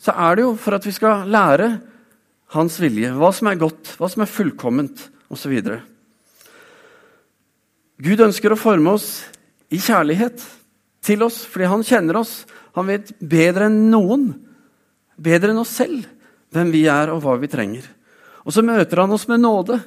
så 0.00 0.14
er 0.14 0.38
det 0.38 0.46
jo 0.46 0.54
for 0.60 0.78
at 0.78 0.86
vi 0.86 0.94
skal 0.96 1.26
lære 1.28 1.74
Hans 2.54 2.78
vilje, 2.80 3.10
hva 3.12 3.28
som 3.36 3.50
er 3.50 3.58
godt, 3.60 3.90
hva 4.00 4.08
som 4.08 4.22
er 4.24 4.30
fullkomment, 4.32 5.02
osv. 5.28 5.52
Gud 7.98 8.20
ønsker 8.22 8.54
å 8.54 8.58
forme 8.58 8.94
oss 8.94 9.08
i 9.74 9.80
kjærlighet 9.82 10.42
til 11.04 11.24
oss, 11.26 11.42
fordi 11.50 11.66
han 11.70 11.84
kjenner 11.86 12.20
oss. 12.20 12.44
Han 12.78 12.86
vet 12.90 13.10
bedre 13.18 13.66
enn 13.66 13.88
noen, 13.90 14.30
bedre 15.18 15.50
enn 15.50 15.62
oss 15.64 15.74
selv, 15.80 16.06
hvem 16.54 16.70
vi 16.70 16.84
er 16.90 17.10
og 17.10 17.24
hva 17.24 17.34
vi 17.42 17.50
trenger. 17.50 17.88
Og 18.46 18.54
så 18.54 18.62
møter 18.64 19.02
han 19.02 19.14
oss 19.14 19.26
med 19.28 19.42
nåde. 19.42 19.80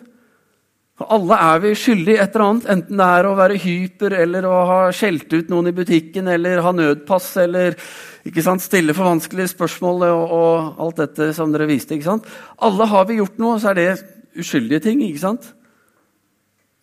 For 0.99 1.07
alle 1.15 1.37
er 1.39 1.61
vi 1.63 1.71
skyldig 1.79 2.17
et 2.19 2.35
eller 2.35 2.45
annet, 2.45 2.67
enten 2.75 2.99
det 2.99 3.07
er 3.15 3.25
å 3.25 3.37
være 3.39 3.61
hyper 3.63 4.17
eller 4.19 4.45
å 4.45 4.57
ha 4.69 4.81
skjelt 4.93 5.31
ut 5.33 5.49
noen 5.49 5.71
i 5.71 5.73
butikken 5.73 6.27
eller 6.29 6.61
ha 6.61 6.75
nødpass 6.75 7.31
eller 7.41 7.79
sant, 8.43 8.61
stille 8.61 8.93
for 8.93 9.07
vanskelige 9.07 9.53
spørsmål 9.55 10.05
og, 10.11 10.35
og 10.35 10.83
alt 10.83 11.01
dette 11.01 11.31
som 11.33 11.55
dere 11.55 11.69
viste. 11.71 11.97
Alle 11.97 12.89
har 12.91 13.07
vi 13.09 13.17
gjort 13.17 13.41
noe, 13.41 13.57
så 13.57 13.71
er 13.71 13.79
det 13.79 13.89
uskyldige 14.37 14.83
ting. 14.83 15.01
ikke 15.07 15.23
sant? 15.23 15.47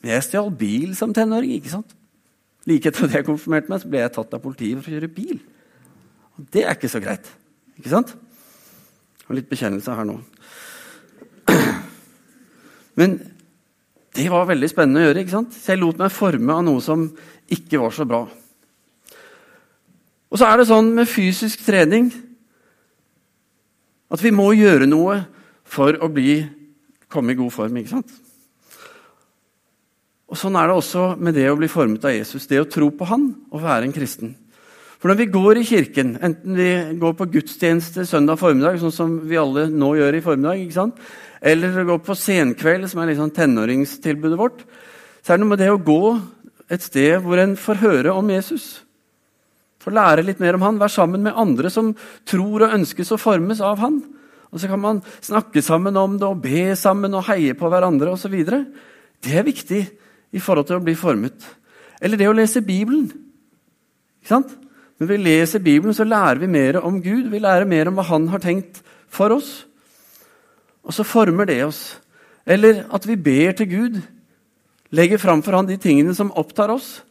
Jeg 0.06 0.24
stjal 0.26 0.50
bil 0.54 0.94
som 0.96 1.14
tenåring. 1.14 1.56
ikke 1.58 1.72
sant? 1.72 1.94
Like 2.68 2.90
etter 2.90 3.08
at 3.08 3.16
jeg 3.18 3.26
konfirmerte 3.26 3.70
meg, 3.70 3.80
så 3.82 3.90
ble 3.90 4.02
jeg 4.02 4.14
tatt 4.14 4.34
av 4.36 4.42
politiet 4.42 4.82
for 4.82 4.92
å 4.92 4.98
kjøre 4.98 5.10
bil. 5.14 5.40
Og 6.38 6.46
Det 6.52 6.64
er 6.64 6.76
ikke 6.76 6.90
så 6.92 7.00
greit. 7.02 7.26
Ikke 7.78 7.92
sant? 7.92 8.14
Og 9.28 9.36
litt 9.36 9.48
bekjennelse 9.50 9.94
her 9.94 10.06
nå. 10.06 10.20
Men 12.98 13.18
det 14.16 14.26
var 14.32 14.48
veldig 14.48 14.68
spennende 14.70 15.02
å 15.02 15.08
gjøre. 15.08 15.22
ikke 15.22 15.36
sant? 15.36 15.54
Så 15.54 15.74
jeg 15.74 15.82
lot 15.82 15.98
meg 16.00 16.14
forme 16.14 16.54
av 16.54 16.64
noe 16.66 16.82
som 16.82 17.08
ikke 17.50 17.80
var 17.82 17.94
så 17.94 18.06
bra. 18.08 18.22
Og 20.28 20.38
så 20.38 20.48
er 20.48 20.58
det 20.58 20.68
sånn 20.68 20.90
med 20.96 21.08
fysisk 21.08 21.62
trening 21.64 22.10
at 24.12 24.22
vi 24.24 24.32
må 24.32 24.50
gjøre 24.56 24.88
noe 24.88 25.20
for 25.68 25.96
å 26.00 26.08
bli, 26.12 26.40
komme 27.08 27.32
i 27.32 27.38
god 27.38 27.52
form. 27.52 27.76
ikke 27.80 27.96
sant? 27.96 28.12
Og 30.28 30.36
Sånn 30.36 30.58
er 30.60 30.68
det 30.68 30.76
også 30.76 31.04
med 31.16 31.36
det 31.38 31.46
å 31.48 31.56
bli 31.56 31.70
formet 31.72 32.04
av 32.04 32.12
Jesus, 32.12 32.46
det 32.50 32.60
å 32.60 32.68
tro 32.68 32.90
på 32.92 33.06
Han 33.08 33.30
og 33.48 33.64
være 33.64 33.88
en 33.88 33.94
kristen. 33.96 34.34
For 34.98 35.08
når 35.10 35.20
vi 35.20 35.28
går 35.30 35.60
i 35.60 35.66
kirken, 35.66 36.16
enten 36.26 36.56
vi 36.58 36.70
går 36.98 37.14
på 37.16 37.28
gudstjeneste 37.36 38.02
søndag 38.08 38.40
formiddag, 38.40 38.80
sånn 38.82 38.94
som 38.94 39.14
vi 39.30 39.38
alle 39.38 39.68
nå 39.70 39.92
gjør 39.94 40.18
i 40.18 40.22
formiddag, 40.24 40.90
eller 41.38 41.86
går 41.86 42.00
på 42.02 42.16
senkveld, 42.18 42.88
som 42.90 43.00
er 43.04 43.12
liksom 43.12 43.30
tenåringstilbudet 43.36 44.40
vårt, 44.40 44.64
så 45.22 45.32
er 45.32 45.38
det 45.38 45.44
noe 45.44 45.52
med 45.54 45.62
det 45.62 45.70
å 45.70 45.78
gå 45.78 46.02
et 46.68 46.82
sted 46.84 47.22
hvor 47.22 47.38
en 47.40 47.54
får 47.56 47.80
høre 47.84 48.16
om 48.18 48.34
Jesus. 48.34 48.66
Får 49.78 49.94
lære 49.94 50.26
litt 50.26 50.42
mer 50.42 50.58
om 50.58 50.66
han, 50.66 50.80
være 50.82 50.96
sammen 50.98 51.22
med 51.24 51.38
andre 51.38 51.70
som 51.72 51.94
tror 52.28 52.66
og 52.66 52.74
ønskes 52.80 53.14
å 53.14 53.20
formes 53.22 53.62
av 53.64 53.78
han. 53.80 54.00
Og 54.50 54.60
Så 54.60 54.68
kan 54.68 54.82
man 54.82 55.00
snakke 55.22 55.62
sammen 55.62 55.96
om 55.96 56.18
det 56.18 56.26
og 56.26 56.42
be 56.42 56.74
sammen 56.76 57.14
og 57.14 57.28
heie 57.30 57.54
på 57.54 57.70
hverandre 57.70 58.10
osv. 58.16 58.34
Det 59.22 59.38
er 59.38 59.46
viktig 59.46 59.82
i 60.32 60.40
forhold 60.42 60.68
til 60.68 60.78
å 60.78 60.84
bli 60.84 60.94
formet. 60.98 61.46
Eller 62.00 62.20
det 62.20 62.28
å 62.28 62.36
lese 62.36 62.64
Bibelen. 62.64 63.08
Ikke 64.20 64.34
sant? 64.34 64.52
Når 64.98 65.10
vi 65.12 65.16
leser 65.22 65.62
Bibelen, 65.62 65.94
så 65.94 66.04
lærer 66.04 66.40
vi 66.42 66.50
mer 66.50 66.80
om 66.82 67.00
Gud. 67.02 67.30
Vi 67.30 67.38
lærer 67.38 67.68
mer 67.68 67.88
om 67.88 67.98
hva 67.98 68.06
Han 68.10 68.28
har 68.28 68.42
tenkt 68.42 68.82
for 69.08 69.32
oss. 69.34 69.66
Og 70.82 70.94
så 70.94 71.06
former 71.06 71.46
det 71.46 71.62
oss. 71.64 72.00
Eller 72.46 72.84
at 72.94 73.06
vi 73.06 73.16
ber 73.16 73.52
til 73.52 73.70
Gud. 73.70 74.00
Legger 74.90 75.18
fram 75.18 75.42
for 75.42 75.54
Han 75.56 75.68
de 75.68 75.76
tingene 75.76 76.14
som 76.14 76.32
opptar 76.34 76.72
oss. 76.74 77.02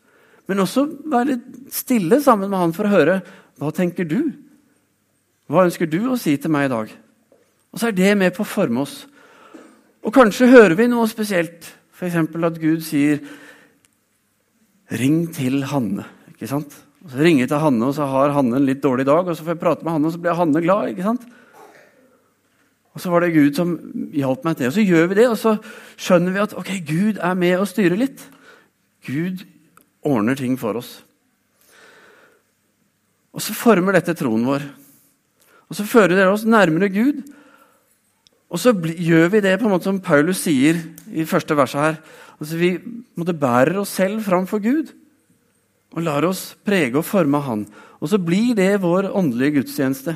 Men 0.48 0.60
også 0.64 0.86
være 1.06 1.32
litt 1.32 1.74
stille 1.74 2.22
sammen 2.24 2.50
med 2.50 2.60
Han 2.60 2.76
for 2.76 2.88
å 2.88 2.96
høre 2.96 3.22
hva 3.58 3.72
tenker 3.74 4.06
du? 4.06 4.34
Hva 5.48 5.66
ønsker 5.66 5.88
du 5.90 6.04
å 6.12 6.18
si 6.20 6.36
til 6.38 6.52
meg 6.52 6.68
i 6.68 6.74
dag? 6.74 6.92
Og 7.72 7.80
så 7.80 7.88
er 7.88 7.96
det 7.96 8.18
med 8.18 8.36
på 8.36 8.44
å 8.44 8.50
forme 8.50 8.84
oss. 8.84 9.06
Og 10.04 10.14
kanskje 10.14 10.50
hører 10.52 10.76
vi 10.78 10.88
noe 10.92 11.08
spesielt 11.10 11.66
F.eks. 11.98 12.16
at 12.16 12.60
Gud 12.62 12.84
sier 12.86 13.20
'ring 14.92 15.34
til 15.34 15.64
Hanne'. 15.64 16.06
ikke 16.30 16.48
sant? 16.48 16.84
Og 17.04 17.12
Så 17.12 17.18
ringer 17.18 17.40
jeg 17.42 17.50
til 17.50 17.60
Hanne, 17.60 17.86
og 17.86 17.96
så 17.96 18.06
har 18.06 18.34
Hanne 18.36 18.58
en 18.58 18.66
litt 18.66 18.82
dårlig 18.84 19.06
dag. 19.06 19.28
og 19.28 19.36
Så 19.36 19.44
får 19.44 19.56
jeg 19.56 19.60
prate 19.60 19.84
med 19.84 19.94
Hanne, 19.94 20.08
og 20.08 20.14
så 20.14 20.22
blir 20.22 20.36
Hanne 20.36 20.62
glad. 20.62 20.90
ikke 20.90 21.04
sant? 21.04 21.26
Og 22.94 23.02
Så 23.02 23.10
var 23.10 23.22
det 23.22 23.34
Gud 23.34 23.56
som 23.56 23.78
hjalp 24.14 24.44
meg 24.44 24.58
til 24.58 24.68
Og 24.68 24.74
så 24.74 24.86
gjør 24.86 25.08
vi 25.08 25.16
det, 25.16 25.30
og 25.30 25.38
så 25.38 25.58
skjønner 25.98 26.34
vi 26.34 26.40
at 26.40 26.54
ok, 26.54 26.72
Gud 26.86 27.18
er 27.18 27.34
med 27.34 27.60
og 27.60 27.68
styrer 27.68 27.98
litt. 27.98 28.28
Gud 29.06 29.46
ordner 30.04 30.36
ting 30.36 30.58
for 30.58 30.74
oss. 30.74 31.04
Og 33.34 33.42
så 33.42 33.54
former 33.54 33.94
dette 33.94 34.14
troen 34.18 34.46
vår. 34.46 34.62
Og 35.70 35.76
så 35.76 35.84
fører 35.84 36.16
det 36.16 36.28
oss 36.28 36.46
nærmere 36.46 36.90
Gud. 36.90 37.22
Og 38.48 38.62
så 38.62 38.72
gjør 38.72 39.32
vi 39.34 39.44
det 39.44 39.58
på 39.60 39.68
en 39.68 39.74
måte 39.74 39.90
som 39.90 40.00
Paulus 40.04 40.40
sier 40.46 40.80
i 41.12 41.26
første 41.28 41.56
verset 41.58 41.84
her. 41.84 41.98
Altså 42.40 42.60
Vi 42.60 42.72
måtte 43.20 43.36
bærer 43.36 43.82
oss 43.82 43.96
selv 43.98 44.24
framfor 44.24 44.64
Gud 44.64 44.94
og 45.96 46.04
lar 46.06 46.28
oss 46.28 46.52
prege 46.68 46.96
og 47.00 47.08
forme 47.08 47.42
Han. 47.44 47.66
Og 48.00 48.12
så 48.12 48.20
blir 48.22 48.56
det 48.56 48.84
vår 48.84 49.10
åndelige 49.10 49.60
gudstjeneste. 49.60 50.16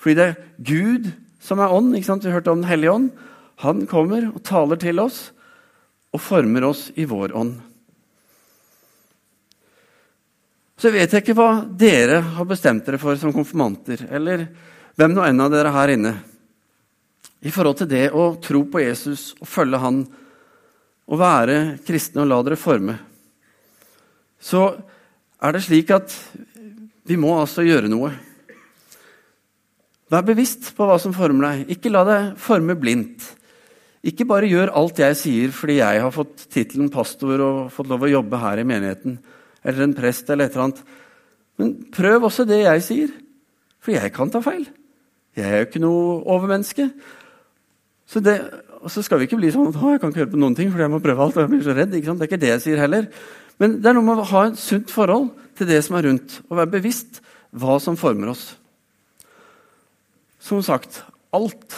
Fordi 0.00 0.14
det 0.16 0.26
er 0.28 0.38
Gud 0.56 1.10
som 1.42 1.60
er 1.60 1.72
ånd. 1.72 1.94
ikke 1.96 2.06
sant? 2.06 2.24
Vi 2.24 2.32
hørte 2.32 2.52
om 2.52 2.62
Den 2.62 2.70
hellige 2.70 2.92
ånd. 2.92 3.10
Han 3.64 3.86
kommer 3.86 4.30
og 4.30 4.42
taler 4.42 4.76
til 4.76 5.00
oss 5.00 5.32
og 6.12 6.20
former 6.20 6.64
oss 6.64 6.90
i 6.96 7.04
vår 7.04 7.36
ånd. 7.36 7.58
Så 10.80 10.88
vet 10.88 11.12
jeg 11.12 11.20
ikke 11.20 11.36
hva 11.36 11.66
dere 11.76 12.22
har 12.38 12.48
bestemt 12.48 12.86
dere 12.86 12.98
for 12.98 13.18
som 13.20 13.34
konfirmanter, 13.36 14.06
eller 14.08 14.46
hvem 14.96 15.12
nå 15.12 15.26
enn 15.26 15.42
av 15.44 15.50
dere 15.52 15.72
her 15.74 15.92
inne 15.92 16.14
i 17.40 17.52
forhold 17.52 17.80
til 17.80 17.88
det 17.90 18.06
å 18.12 18.34
tro 18.42 18.64
på 18.68 18.82
Jesus 18.82 19.30
og 19.40 19.48
følge 19.48 19.80
Han 19.80 20.02
og 21.10 21.18
være 21.18 21.56
kristne 21.86 22.22
og 22.22 22.30
la 22.30 22.38
dere 22.46 22.60
forme, 22.60 22.94
så 24.40 24.68
er 25.40 25.56
det 25.56 25.64
slik 25.64 25.90
at 25.94 26.14
vi 27.08 27.16
må 27.18 27.32
altså 27.40 27.64
gjøre 27.66 27.90
noe. 27.90 28.12
Vær 30.10 30.24
bevisst 30.26 30.72
på 30.76 30.86
hva 30.86 30.96
som 31.02 31.14
former 31.14 31.46
deg. 31.48 31.74
Ikke 31.76 31.90
la 31.92 32.04
deg 32.06 32.30
forme 32.40 32.76
blindt. 32.78 33.24
Ikke 34.06 34.26
bare 34.28 34.48
gjør 34.48 34.72
alt 34.78 35.00
jeg 35.02 35.18
sier 35.18 35.52
fordi 35.52 35.80
jeg 35.80 36.00
har 36.00 36.14
fått 36.14 36.46
tittelen 36.52 36.88
pastor 36.92 37.42
og 37.44 37.58
fått 37.74 37.90
lov 37.90 38.06
å 38.06 38.14
jobbe 38.14 38.40
her 38.40 38.62
i 38.62 38.66
menigheten, 38.66 39.18
eller 39.60 39.84
en 39.84 39.96
prest 39.96 40.30
eller 40.30 40.48
et 40.48 40.56
eller 40.56 40.68
annet. 40.68 40.84
Men 41.60 41.74
prøv 41.92 42.28
også 42.30 42.46
det 42.48 42.62
jeg 42.62 42.84
sier, 42.86 43.10
for 43.80 43.92
jeg 43.92 44.12
kan 44.14 44.32
ta 44.32 44.40
feil. 44.44 44.64
Jeg 45.36 45.46
er 45.46 45.60
jo 45.60 45.68
ikke 45.68 45.82
noe 45.82 46.20
overmenneske. 46.32 46.88
Så 48.10 48.18
det, 48.24 48.40
og 48.82 48.90
så 48.90 49.04
skal 49.06 49.20
vi 49.20 49.28
ikke 49.28 49.38
bli 49.38 49.52
sånn 49.54 49.68
at 49.70 49.76
jeg 49.78 50.00
kan 50.02 50.10
ikke 50.10 50.32
på 50.32 50.40
noen 50.40 50.56
ting, 50.58 50.70
for 50.72 50.82
jeg 50.82 50.90
må 50.90 50.98
prøve 51.02 51.22
alt. 51.22 51.36
og 51.36 51.44
jeg 51.44 51.52
blir 51.52 51.62
så 51.62 51.76
redd. 51.76 51.92
Det 51.92 52.00
er 52.02 52.26
ikke 52.26 52.40
det 52.42 52.54
jeg 52.56 52.64
sier 52.64 52.82
heller. 52.82 53.06
Men 53.60 53.76
det 53.78 53.90
er 53.90 53.94
noe 53.94 54.06
med 54.06 54.22
å 54.22 54.30
ha 54.32 54.46
et 54.48 54.58
sunt 54.58 54.90
forhold 54.90 55.28
til 55.58 55.68
det 55.68 55.78
som 55.84 55.98
er 55.98 56.08
rundt, 56.08 56.40
og 56.48 56.58
være 56.58 56.74
bevisst 56.78 57.20
hva 57.52 57.76
som 57.82 57.98
former 58.00 58.32
oss. 58.32 58.56
Som 60.40 60.62
sagt, 60.64 61.02
alt 61.36 61.76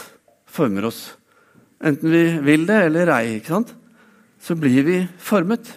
former 0.49 0.87
oss. 0.87 1.01
Enten 1.83 2.13
vi 2.13 2.23
vil 2.45 2.65
det 2.69 2.79
eller 2.87 3.11
ei. 3.17 3.37
ikke 3.37 3.57
sant? 3.57 3.73
Så 4.41 4.55
blir 4.55 4.87
vi 4.87 4.97
formet. 5.19 5.67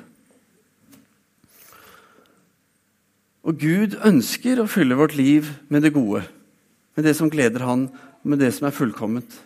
Og 3.46 3.58
Gud 3.60 3.98
ønsker 4.06 4.62
å 4.62 4.70
fylle 4.70 4.98
vårt 4.98 5.18
liv 5.18 5.50
med 5.70 5.84
det 5.86 5.92
gode, 5.94 6.24
med 6.96 7.06
det 7.06 7.14
som 7.18 7.30
gleder 7.30 7.66
Han, 7.66 7.88
med 8.26 8.40
det 8.42 8.54
som 8.54 8.66
er 8.66 8.74
fullkomment. 8.74 9.36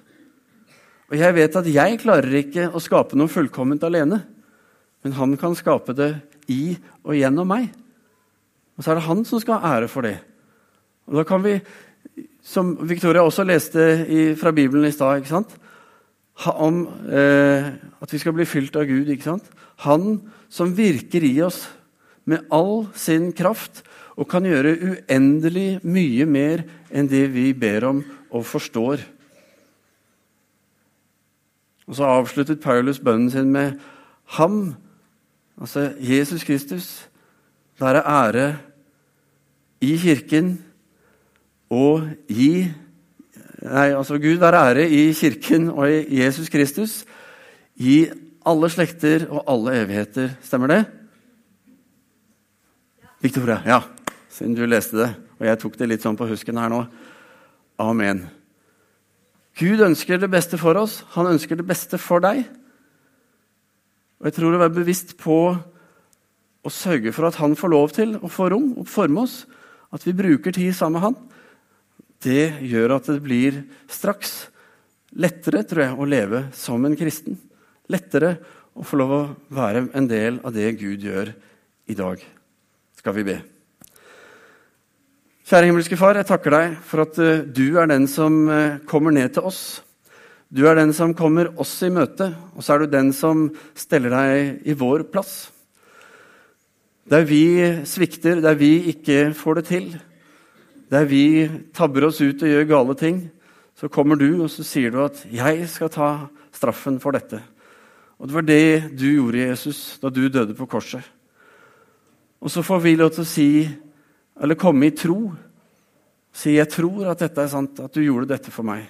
Og 1.11 1.19
jeg 1.19 1.35
vet 1.35 1.57
at 1.59 1.69
jeg 1.69 1.99
klarer 2.02 2.37
ikke 2.38 2.69
å 2.71 2.83
skape 2.83 3.19
noe 3.19 3.31
fullkomment 3.31 3.83
alene. 3.87 4.21
Men 5.02 5.17
han 5.17 5.37
kan 5.40 5.57
skape 5.59 5.95
det 5.97 6.12
i 6.50 6.76
og 7.02 7.17
gjennom 7.19 7.49
meg. 7.50 7.71
Og 8.79 8.85
så 8.85 8.93
er 8.93 9.00
det 9.00 9.09
han 9.09 9.25
som 9.29 9.43
skal 9.43 9.59
ha 9.59 9.75
ære 9.76 9.90
for 9.90 10.07
det. 10.07 10.17
Og 11.11 11.19
da 11.19 11.25
kan 11.26 11.43
vi, 11.43 11.57
som 12.47 12.76
Victoria 12.87 13.25
også 13.26 13.45
leste 13.49 13.83
i, 14.07 14.23
fra 14.38 14.55
Bibelen 14.55 14.87
i 14.87 14.95
stad, 14.95 15.26
om 16.55 16.85
eh, 17.11 17.67
at 18.00 18.14
vi 18.14 18.21
skal 18.23 18.37
bli 18.37 18.47
fylt 18.49 18.79
av 18.79 18.87
Gud. 18.88 19.11
ikke 19.11 19.26
sant? 19.33 19.50
Han 19.85 20.23
som 20.49 20.73
virker 20.76 21.25
i 21.26 21.35
oss 21.43 21.64
med 22.25 22.47
all 22.55 22.87
sin 22.95 23.33
kraft 23.37 23.83
og 24.17 24.29
kan 24.31 24.47
gjøre 24.47 24.76
uendelig 24.79 25.81
mye 25.83 26.26
mer 26.29 26.64
enn 26.93 27.09
det 27.11 27.26
vi 27.35 27.50
ber 27.57 27.87
om 27.88 28.02
og 28.31 28.47
forstår. 28.47 29.02
Og 31.90 31.99
så 31.99 32.06
avsluttet 32.06 32.62
Paulus 32.62 33.00
bønnen 33.02 33.30
sin 33.32 33.50
med 33.50 33.73
ham, 34.38 34.75
altså 35.59 35.88
Jesus 35.99 36.44
Kristus, 36.47 37.09
være 37.80 38.04
ære 38.06 38.47
i 39.80 39.97
Kirken 39.99 40.61
og 41.70 42.06
i 42.28 42.68
Nei, 43.61 43.90
altså 43.92 44.16
Gud 44.16 44.38
være 44.40 44.62
ære 44.70 44.88
i 44.88 45.12
Kirken 45.12 45.68
og 45.68 45.90
i 45.90 46.23
Jesus 46.23 46.49
Kristus 46.49 47.04
i 47.76 48.06
alle 48.47 48.70
slekter 48.73 49.26
og 49.28 49.44
alle 49.52 49.82
evigheter. 49.82 50.30
Stemmer 50.40 50.66
det? 50.66 50.85
Victoria? 53.20 53.61
Ja, 53.66 53.82
siden 54.32 54.56
du 54.56 54.64
leste 54.64 54.97
det. 54.97 55.14
Og 55.38 55.47
jeg 55.47 55.61
tok 55.61 55.76
det 55.76 55.92
litt 55.92 56.04
sånn 56.04 56.16
på 56.16 56.28
husken 56.30 56.56
her 56.56 56.73
nå. 56.73 56.87
Amen. 57.80 58.39
Gud 59.59 59.83
ønsker 59.83 60.21
det 60.21 60.30
beste 60.30 60.59
for 60.61 60.78
oss. 60.78 61.00
Han 61.16 61.33
ønsker 61.33 61.59
det 61.59 61.66
beste 61.69 61.99
for 62.00 62.23
deg. 62.23 62.45
Og 64.21 64.28
jeg 64.28 64.37
tror 64.37 64.54
å 64.54 64.62
være 64.62 64.76
bevisst 64.78 65.16
på 65.21 65.40
å 66.61 66.73
sørge 66.73 67.12
for 67.16 67.28
at 67.28 67.38
han 67.40 67.57
får 67.57 67.73
lov 67.73 67.92
til 67.97 68.16
å 68.21 68.28
få 68.30 68.50
rom 68.52 68.75
og 68.80 68.88
forme 68.90 69.25
oss, 69.25 69.42
at 69.90 70.04
vi 70.07 70.14
bruker 70.16 70.54
tid 70.54 70.75
sammen 70.76 70.99
med 71.00 71.07
han, 71.09 71.16
det 72.21 72.61
gjør 72.69 72.99
at 72.99 73.09
det 73.09 73.23
blir 73.25 73.62
straks 73.88 74.50
lettere 75.16 75.64
tror 75.66 75.85
jeg, 75.87 75.97
å 75.97 76.09
leve 76.09 76.42
som 76.54 76.85
en 76.85 76.97
kristen. 76.99 77.38
Lettere 77.90 78.35
å 78.76 78.85
få 78.87 79.00
lov 79.00 79.14
å 79.16 79.23
være 79.57 79.87
en 79.97 80.11
del 80.11 80.38
av 80.45 80.52
det 80.54 80.69
Gud 80.78 81.09
gjør 81.09 81.33
i 81.90 81.97
dag. 81.97 82.21
Skal 83.00 83.16
vi 83.16 83.26
be. 83.33 83.40
Kjære 85.50 85.66
himmelske 85.66 85.97
Far, 85.99 86.14
jeg 86.14 86.28
takker 86.28 86.54
deg 86.54 86.75
for 86.87 87.02
at 87.02 87.16
uh, 87.19 87.40
du 87.42 87.75
er 87.80 87.88
den 87.90 88.04
som 88.07 88.35
uh, 88.47 88.76
kommer 88.87 89.11
ned 89.11 89.33
til 89.35 89.49
oss. 89.49 89.80
Du 90.47 90.61
er 90.71 90.78
den 90.78 90.92
som 90.95 91.11
kommer 91.11 91.49
oss 91.59 91.73
i 91.83 91.88
møte, 91.90 92.28
og 92.54 92.62
så 92.62 92.76
er 92.76 92.85
du 92.85 92.92
den 92.92 93.11
som 93.11 93.49
steller 93.75 94.14
deg 94.14 94.61
i 94.71 94.76
vår 94.78 95.09
plass. 95.11 95.50
Der 97.11 97.26
vi 97.26 97.42
svikter, 97.83 98.38
der 98.38 98.54
vi 98.62 98.92
ikke 98.95 99.35
får 99.35 99.59
det 99.59 99.66
til, 99.73 99.90
der 100.87 101.11
vi 101.11 101.25
tabber 101.75 102.07
oss 102.12 102.23
ut 102.23 102.47
og 102.47 102.54
gjør 102.54 102.71
gale 102.76 102.99
ting, 103.02 103.21
så 103.75 103.90
kommer 103.90 104.23
du 104.23 104.28
og 104.45 104.54
så 104.54 104.62
sier 104.62 104.95
du 104.95 105.02
at 105.02 105.19
'jeg 105.26 105.66
skal 105.66 105.90
ta 105.90 106.28
straffen 106.54 107.02
for 107.02 107.11
dette'. 107.11 107.42
Og 108.21 108.28
Det 108.28 108.35
var 108.35 108.47
det 108.47 108.95
du 108.95 109.19
gjorde, 109.19 109.49
Jesus, 109.50 109.99
da 109.99 110.11
du 110.11 110.28
døde 110.28 110.54
på 110.54 110.71
korset. 110.71 111.02
Og 112.40 112.50
så 112.50 112.62
får 112.62 112.78
vi 112.78 112.95
lov 112.95 113.11
til 113.11 113.23
å 113.23 113.35
si, 113.35 113.69
eller 114.40 114.59
komme 114.59 114.87
i 114.88 114.97
tro, 114.97 115.32
si 116.32 116.56
'jeg 116.56 116.70
tror 116.70 117.11
at 117.11 117.18
dette 117.18 117.42
er 117.42 117.49
sant, 117.49 117.80
at 117.80 117.92
du 117.92 118.00
gjorde 118.00 118.28
dette 118.28 118.50
for 118.50 118.62
meg'. 118.62 118.88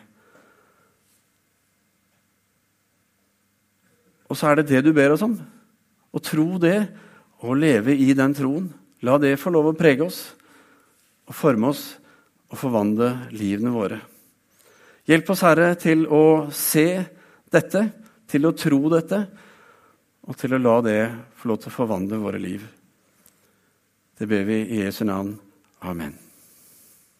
Og 4.31 4.37
så 4.37 4.51
er 4.51 4.57
det 4.57 4.69
det 4.69 4.85
du 4.85 4.93
ber 4.93 5.11
oss 5.11 5.23
om. 5.23 5.35
Å 6.15 6.19
tro 6.23 6.59
det 6.59 6.89
og 7.43 7.57
leve 7.57 7.97
i 7.97 8.15
den 8.15 8.35
troen. 8.35 8.73
La 9.03 9.19
det 9.19 9.39
få 9.41 9.51
lov 9.51 9.73
å 9.73 9.77
prege 9.77 10.07
oss 10.07 10.35
og 11.27 11.35
forme 11.35 11.71
oss 11.73 11.99
og 12.51 12.59
forvandle 12.59 13.31
livene 13.33 13.73
våre. 13.75 14.01
Hjelp 15.07 15.31
oss, 15.31 15.43
Herre, 15.43 15.75
til 15.75 16.07
å 16.07 16.51
se 16.55 17.05
dette, 17.51 17.93
til 18.31 18.47
å 18.47 18.55
tro 18.55 18.89
dette, 18.93 19.27
og 20.23 20.37
til 20.39 20.55
å 20.55 20.63
la 20.63 20.81
det 20.85 21.01
få 21.41 21.51
lov 21.51 21.59
til 21.59 21.73
å 21.73 21.75
forvandle 21.75 22.21
våre 22.23 22.39
liv. 22.39 22.80
Det 24.21 24.29
ber 24.29 24.45
vi 24.45 24.55
i 24.55 24.85
Jesu 24.85 25.05
navn. 25.05 25.39
Amen. 25.81 26.30